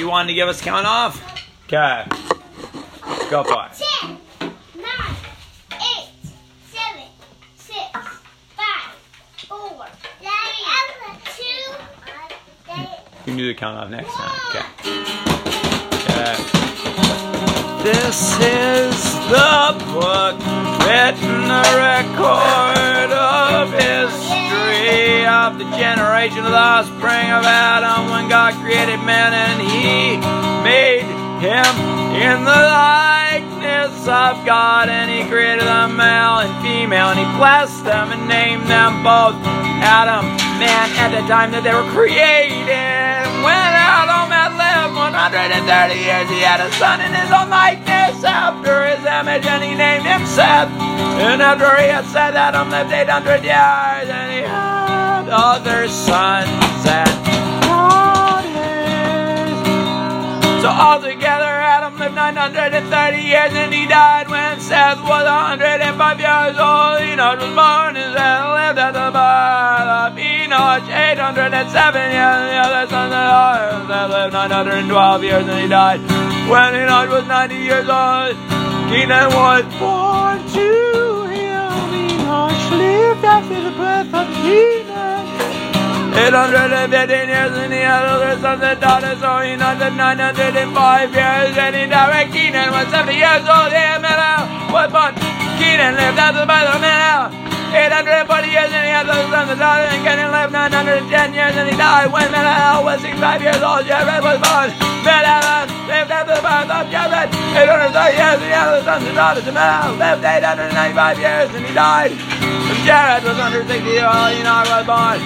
[0.00, 1.20] you wanted to give us count off?
[1.66, 2.06] Okay.
[3.28, 3.72] Go for it.
[4.00, 4.86] 10, 9,
[5.72, 5.78] 8,
[6.72, 7.04] 7,
[7.54, 7.76] 6,
[8.56, 8.66] 5,
[9.46, 9.86] 4,
[10.18, 10.28] 3,
[11.36, 12.82] 2,
[13.18, 14.40] You can do the count off next time.
[14.48, 14.64] Okay.
[16.00, 16.34] Okay.
[17.84, 20.40] This is the book
[20.86, 22.49] written a record
[25.60, 30.16] the generation of the offspring of Adam when God created man and he
[30.64, 31.04] made
[31.36, 31.74] him
[32.16, 37.84] in the likeness of God and he created them male and female and he blessed
[37.84, 39.36] them and named them both
[39.84, 40.24] Adam,
[40.56, 42.99] man at the time that they were created.
[45.20, 49.76] 130 years, he had a son in his own likeness after his image and he
[49.76, 50.72] named him Seth.
[51.20, 56.48] And after he had said that, Adam lived 800 years and he had other sons
[56.88, 57.12] and
[57.68, 58.40] daughters.
[60.64, 65.84] So altogether, Adam lived 930 years and he died when Seth was 105
[66.16, 66.96] years old.
[67.04, 70.16] Enosh was born and Seth lived at the birth of
[71.20, 72.48] 807 years.
[72.48, 76.00] The other sons of Seth lived 912 years and he died
[76.48, 78.32] when Enosh was 90 years old.
[78.88, 80.68] Kenan was born to
[81.28, 81.68] him.
[82.24, 85.28] Enosh lived after the birth of Kenan.
[86.16, 91.76] 815 years and he had other sons and daughters, so he lived 905 years and
[91.76, 93.68] he died when Kenan was 70 years old.
[93.76, 95.12] And I was born.
[95.60, 97.28] Kenan lived after the birth of Menel.
[97.76, 98.89] 840 years and he
[99.50, 103.58] other sons and and lived 910 years and he died when Menel was 65 years
[103.58, 103.82] old.
[103.82, 104.70] Jared was born.
[105.02, 107.28] Menel lived after the birth of Jared.
[107.58, 109.58] 830 years and he had other sons and daughters, and
[109.98, 112.12] lived 895 years and he died.
[112.14, 115.18] When Jared was under 60 years old, Enoch was born.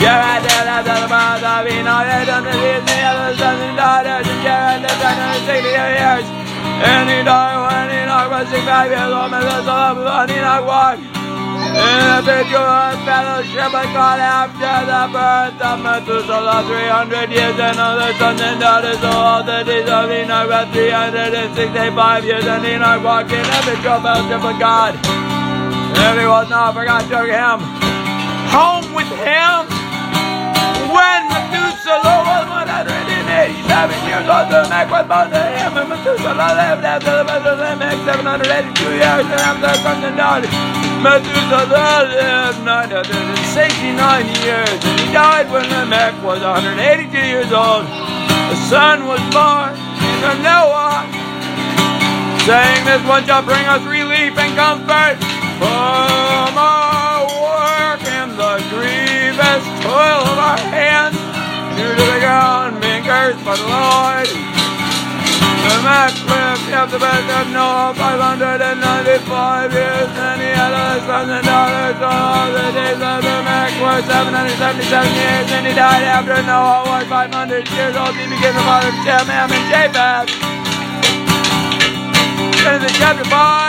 [0.00, 3.76] Jared lived after the birth of Enoch, 800 years, and he had other sons and
[3.76, 6.24] daughters, and Jared lived 160 years.
[6.88, 11.17] And he died when Enoch was 65 years old, Methuselah, and Enoch walked.
[11.78, 18.10] In a picture fellowship with God after the birth of Methuselah, 300 years, and other
[18.18, 23.30] sons and daughters, so all the days of Enoch were 365 years, and Enoch walked
[23.30, 24.98] in picture fellowship with God.
[24.98, 27.62] If he was not forgot, took him
[28.50, 29.70] home with him
[30.90, 36.82] when Methuselah was 187 years old, the Lamech was born to him, and Methuselah lived
[36.82, 40.87] after the birth of Lamech 782 years, and after sons and daughters.
[40.98, 47.86] Methuselah lived 969 years, and he died when Lamech was 182 years old.
[47.86, 51.06] A son was born to Noah,
[52.42, 55.22] saying this one shall bring us relief and comfort
[55.62, 61.14] from our work and the grievous toil of our hands
[61.78, 64.57] due to the ground being cursed by the Lord.
[65.88, 71.40] The lived after the birth of Noah 595 years, and he had other sons and
[71.48, 71.96] daughters.
[72.04, 77.64] All the days of Lamech were 777 years, and he died after Noah was 500
[77.72, 78.12] years old.
[78.20, 80.28] He became the father of Shem, Ham, and Japheth.
[82.60, 83.67] Genesis chapter 5.